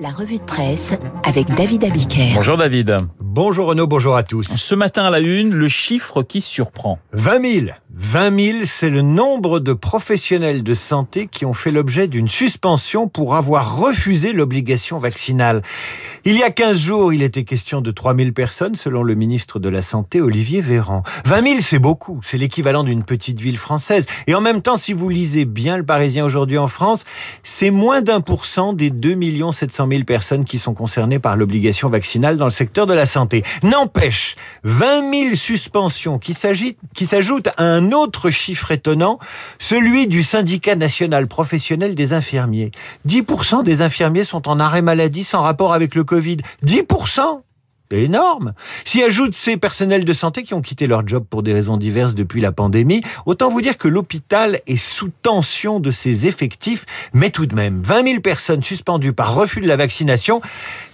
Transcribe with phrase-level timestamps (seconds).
[0.00, 2.32] La revue de presse avec David Abiker.
[2.34, 2.96] Bonjour David.
[3.20, 4.44] Bonjour Renaud, bonjour à tous.
[4.44, 6.98] Ce matin à la une, le chiffre qui surprend.
[7.12, 7.66] 20 000.
[7.96, 13.06] 20 000, c'est le nombre de professionnels de santé qui ont fait l'objet d'une suspension
[13.06, 15.62] pour avoir refusé l'obligation vaccinale.
[16.24, 19.60] Il y a 15 jours, il était question de 3 000 personnes, selon le ministre
[19.60, 21.04] de la Santé, Olivier Véran.
[21.26, 22.18] 20 000, c'est beaucoup.
[22.24, 24.06] C'est l'équivalent d'une petite ville française.
[24.26, 27.04] Et en même temps, si vous lisez bien le Parisien aujourd'hui en France,
[27.44, 29.16] c'est moins d'un pour cent des 2
[29.52, 33.44] 700 000 personnes qui sont concernées par l'obligation vaccinale dans le secteur de la santé.
[33.62, 39.18] N'empêche, 20 000 suspensions qui s'ajoutent à un autre chiffre étonnant,
[39.58, 42.70] celui du syndicat national professionnel des infirmiers.
[43.06, 46.38] 10% des infirmiers sont en arrêt maladie sans rapport avec le Covid.
[46.64, 47.42] 10%
[47.94, 48.54] énorme.
[48.84, 52.14] S'y ajoutent ces personnels de santé qui ont quitté leur job pour des raisons diverses
[52.14, 57.30] depuis la pandémie, autant vous dire que l'hôpital est sous tension de ses effectifs, mais
[57.30, 60.40] tout de même, 20 000 personnes suspendues par refus de la vaccination,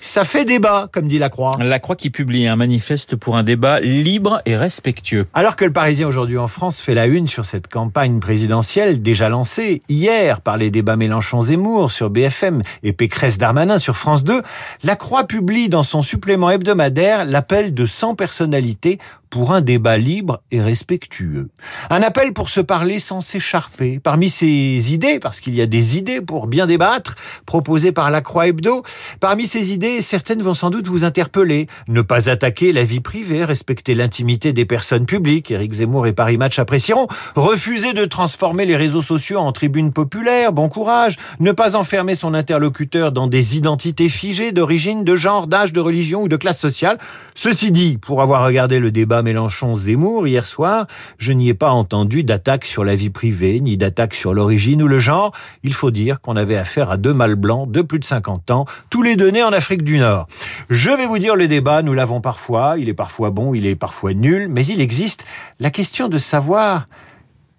[0.00, 1.52] ça fait débat, comme dit la Croix.
[1.60, 5.27] La Croix qui publie un manifeste pour un débat libre et respectueux.
[5.34, 9.28] Alors que le Parisien aujourd'hui en France fait la une sur cette campagne présidentielle déjà
[9.28, 14.42] lancée hier par les débats Mélenchon-Zemmour sur BFM et Pécresse-Darmanin sur France 2,
[14.83, 18.98] la Croix publie dans son supplément hebdomadaire l'appel de 100 personnalités
[19.31, 21.48] pour un débat libre et respectueux.
[21.89, 24.00] Un appel pour se parler sans s'écharper.
[24.03, 27.14] Parmi ces idées, parce qu'il y a des idées pour bien débattre,
[27.47, 28.83] proposées par la Croix Hebdo,
[29.20, 31.69] parmi ces idées, certaines vont sans doute vous interpeller.
[31.89, 36.37] Ne pas attaquer la vie privée, respecter l'intimité des personnes publiques, Éric Zemmour et Paris
[36.37, 37.06] Match apprécieront.
[37.37, 41.17] Refuser de transformer les réseaux sociaux en tribune populaire, bon courage.
[41.39, 46.22] Ne pas enfermer son interlocuteur dans des identités figées d'origine, de genre, d'âge, de religion
[46.22, 46.98] ou de classe sociale.
[47.37, 50.86] Ceci dit, pour avoir regardé le débat Mélenchon-Zemmour hier soir,
[51.18, 54.88] je n'y ai pas entendu d'attaque sur la vie privée, ni d'attaque sur l'origine ou
[54.88, 55.32] le genre.
[55.62, 58.64] Il faut dire qu'on avait affaire à deux mâles blancs de plus de 50 ans,
[58.91, 60.26] tous les deux nés en Afrique du Nord.
[60.68, 63.76] Je vais vous dire le débat, nous l'avons parfois, il est parfois bon, il est
[63.76, 65.24] parfois nul, mais il existe
[65.58, 66.86] la question de savoir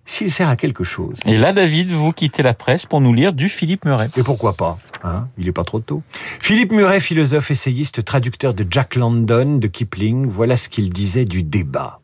[0.06, 1.18] s'il sert à quelque chose.
[1.26, 4.10] Et là, David, vous quittez la presse pour nous lire du Philippe Muret.
[4.18, 6.02] Et pourquoi pas hein Il n'est pas trop tôt.
[6.40, 11.44] Philippe Muret, philosophe, essayiste, traducteur de Jack London, de Kipling, voilà ce qu'il disait du
[11.44, 12.00] débat.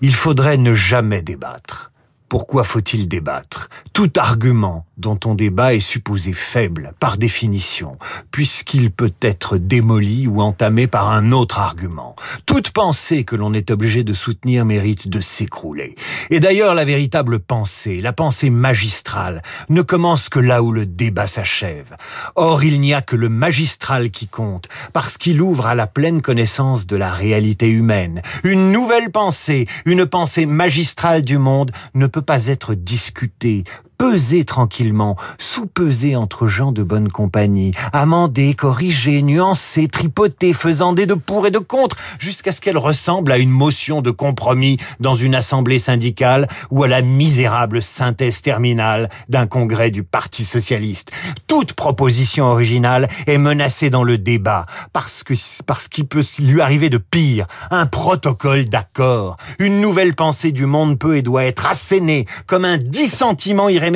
[0.00, 1.92] Il faudrait ne jamais débattre.
[2.28, 3.68] Pourquoi faut-il débattre?
[3.92, 7.98] Tout argument dont on débat est supposé faible, par définition,
[8.30, 12.16] puisqu'il peut être démoli ou entamé par un autre argument.
[12.46, 15.96] Toute pensée que l'on est obligé de soutenir mérite de s'écrouler.
[16.30, 21.26] Et d'ailleurs, la véritable pensée, la pensée magistrale, ne commence que là où le débat
[21.26, 21.96] s'achève.
[22.36, 26.22] Or, il n'y a que le magistral qui compte, parce qu'il ouvre à la pleine
[26.22, 28.22] connaissance de la réalité humaine.
[28.44, 33.64] Une nouvelle pensée, une pensée magistrale du monde, ne peut pas être discutée,
[34.10, 41.14] peser tranquillement, sous-peser entre gens de bonne compagnie, amender, corriger, nuancer, tripoter, faisant des de
[41.14, 45.34] pour et de contre, jusqu'à ce qu'elle ressemble à une motion de compromis dans une
[45.34, 51.10] assemblée syndicale ou à la misérable synthèse terminale d'un congrès du Parti socialiste.
[51.46, 55.32] Toute proposition originale est menacée dans le débat parce que
[55.64, 59.38] parce qu'il peut lui arriver de pire, un protocole d'accord.
[59.58, 63.93] Une nouvelle pensée du monde peut et doit être assénée comme un dissentiment irrémédiable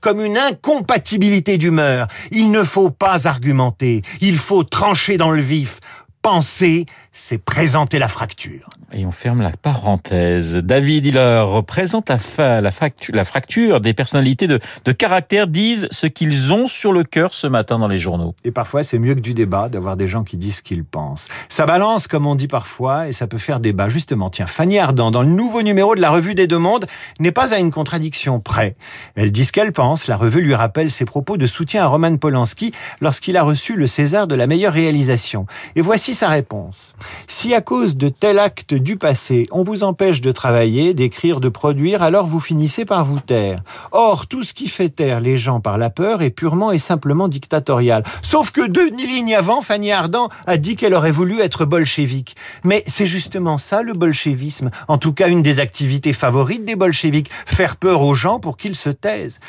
[0.00, 2.08] comme une incompatibilité d'humeur.
[2.30, 5.78] Il ne faut pas argumenter, il faut trancher dans le vif.
[6.20, 8.68] Penser, c'est présenter la fracture.
[8.92, 10.56] Et on ferme la parenthèse.
[10.56, 12.18] David, il représente la,
[12.60, 12.70] la,
[13.12, 17.46] la fracture des personnalités de, de caractère, disent ce qu'ils ont sur le cœur ce
[17.46, 18.34] matin dans les journaux.
[18.44, 21.28] Et parfois, c'est mieux que du débat d'avoir des gens qui disent ce qu'ils pensent.
[21.48, 23.88] Ça balance, comme on dit parfois, et ça peut faire débat.
[23.88, 26.86] Justement, tiens, Fanny Ardant, dans le nouveau numéro de la Revue des Deux Mondes,
[27.20, 28.76] n'est pas à une contradiction près.
[29.14, 30.06] Elle dit ce qu'elle pense.
[30.06, 33.86] La revue lui rappelle ses propos de soutien à Roman Polanski lorsqu'il a reçu le
[33.86, 35.46] César de la meilleure réalisation.
[35.76, 36.94] Et voici sa réponse.
[37.26, 41.48] Si à cause de tel acte du passé, on vous empêche de travailler, d'écrire, de
[41.48, 43.58] produire, alors vous finissez par vous taire.
[43.92, 47.28] Or, tout ce qui fait taire les gens par la peur est purement et simplement
[47.28, 48.04] dictatorial.
[48.22, 52.36] Sauf que deux lignes avant, Fanny Ardant a dit qu'elle aurait voulu être bolchevique.
[52.64, 57.30] Mais c'est justement ça le bolchevisme, en tout cas une des activités favorites des bolcheviques,
[57.46, 59.40] faire peur aux gens pour qu'ils se taisent.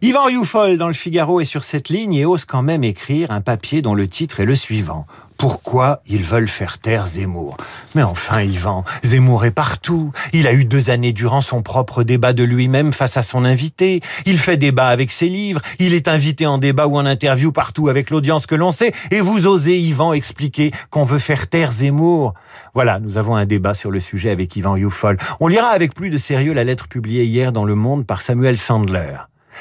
[0.00, 3.40] Yvan Youfol dans le Figaro est sur cette ligne et ose quand même écrire un
[3.40, 5.06] papier dont le titre est le suivant
[5.42, 7.56] pourquoi ils veulent faire taire Zemmour.
[7.96, 10.12] Mais enfin, Yvan, Zemmour est partout.
[10.32, 14.02] Il a eu deux années durant son propre débat de lui-même face à son invité.
[14.24, 15.60] Il fait débat avec ses livres.
[15.80, 18.92] Il est invité en débat ou en interview partout avec l'audience que l'on sait.
[19.10, 22.34] Et vous osez, Yvan, expliquer qu'on veut faire taire Zemmour.
[22.72, 25.16] Voilà, nous avons un débat sur le sujet avec Yvan Youfol.
[25.40, 28.58] On lira avec plus de sérieux la lettre publiée hier dans Le Monde par Samuel
[28.58, 29.16] Sandler.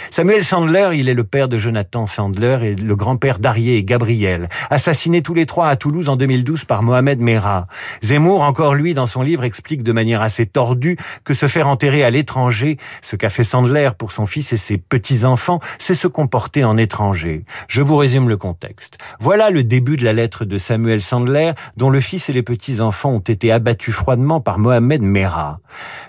[0.09, 4.49] Samuel Sandler, il est le père de Jonathan Sandler et le grand-père d'Arié et Gabriel,
[4.69, 7.67] assassinés tous les trois à Toulouse en 2012 par Mohamed Merah.
[8.01, 12.03] Zemmour, encore lui, dans son livre, explique de manière assez tordue que se faire enterrer
[12.03, 16.63] à l'étranger, ce qu'a fait Sandler pour son fils et ses petits-enfants, c'est se comporter
[16.63, 17.45] en étranger.
[17.67, 18.97] Je vous résume le contexte.
[19.19, 23.11] Voilà le début de la lettre de Samuel Sandler, dont le fils et les petits-enfants
[23.11, 25.59] ont été abattus froidement par Mohamed Merah.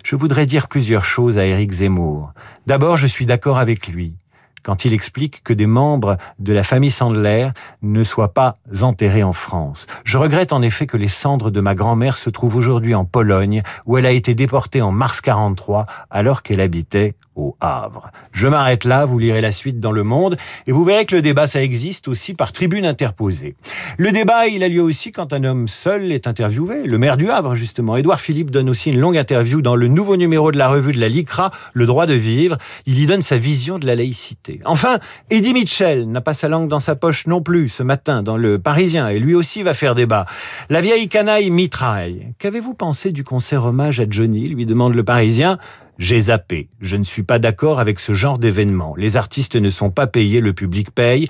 [0.04, 2.32] Je voudrais dire plusieurs choses à Éric Zemmour.
[2.66, 4.14] D'abord, je suis d'accord avec lui
[4.62, 7.50] quand il explique que des membres de la famille Sandler
[7.82, 9.86] ne soient pas enterrés en France.
[10.04, 13.62] Je regrette en effet que les cendres de ma grand-mère se trouvent aujourd'hui en Pologne,
[13.86, 18.10] où elle a été déportée en mars 43 alors qu'elle habitait au Havre.
[18.32, 20.36] Je m'arrête là, vous lirez la suite dans Le Monde,
[20.66, 23.54] et vous verrez que le débat, ça existe aussi par tribune interposée.
[23.98, 27.30] Le débat, il a lieu aussi quand un homme seul est interviewé, le maire du
[27.30, 27.96] Havre, justement.
[27.96, 31.00] Édouard Philippe donne aussi une longue interview dans le nouveau numéro de la revue de
[31.00, 32.58] la LICRA, Le droit de vivre.
[32.86, 34.60] Il y donne sa vision de la laïcité.
[34.64, 34.98] Enfin,
[35.30, 38.58] Eddie Mitchell n'a pas sa langue dans sa poche non plus ce matin dans le
[38.58, 40.26] Parisien, et lui aussi va faire débat.
[40.68, 42.34] La vieille canaille mitraille.
[42.38, 45.58] Qu'avez-vous pensé du concert hommage à Johnny lui demande le Parisien.
[45.98, 46.68] J'ai zappé.
[46.80, 48.94] Je ne suis pas d'accord avec ce genre d'événement.
[48.96, 51.28] Les artistes ne sont pas payés, le public paye.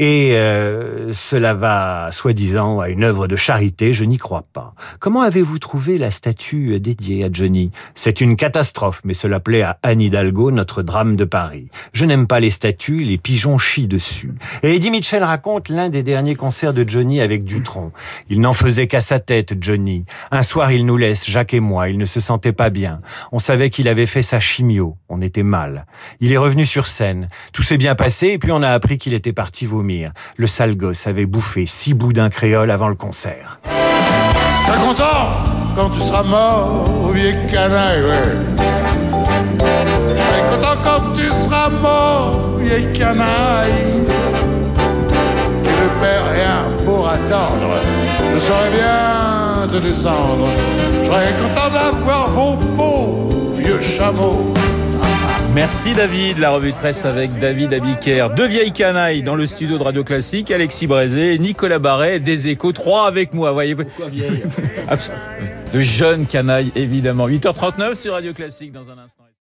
[0.00, 4.74] Et euh, cela va, soi-disant, à une œuvre de charité, je n'y crois pas.
[5.00, 7.72] Comment avez-vous trouvé la statue dédiée à Johnny?
[7.96, 11.66] C'est une catastrophe, mais cela plaît à Anne Hidalgo, notre drame de Paris.
[11.94, 14.34] Je n'aime pas les statues, les pigeons chient dessus.
[14.62, 17.90] Et Eddie Mitchell raconte l'un des derniers concerts de Johnny avec Dutronc.
[18.30, 20.04] Il n'en faisait qu'à sa tête, Johnny.
[20.30, 21.88] Un soir, il nous laisse, Jacques et moi.
[21.88, 23.00] Il ne se sentait pas bien.
[23.32, 24.96] On savait qu'il avait fait sa chimio.
[25.08, 25.86] On était mal.
[26.20, 27.28] Il est revenu sur scène.
[27.52, 29.87] Tout s'est bien passé et puis on a appris qu'il était parti vomir.
[30.36, 33.58] Le sale gosse avait bouffé six boudins créoles avant le concert.
[33.64, 35.30] T'es content
[35.76, 38.02] quand tu seras mort, vieille canaille.
[40.10, 44.04] Je serai content quand tu seras mort, vieille canaille.
[45.64, 47.80] Tu ne perds rien pour attendre.
[48.34, 50.48] Je saurais bien te descendre.
[51.02, 54.52] Je serais content d'avoir vos beaux vieux chameaux.
[55.58, 58.28] Merci David, la revue de presse avec David Abiker.
[58.36, 62.70] Deux vieilles canailles dans le studio de Radio Classique, Alexis Brézé, Nicolas Barret, des échos,
[62.70, 63.74] trois avec moi, voyez
[65.74, 67.28] De jeunes canailles, évidemment.
[67.28, 69.28] 8h39 sur Radio Classique dans un instant.